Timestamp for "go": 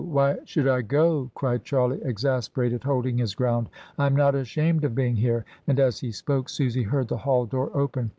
0.81-1.29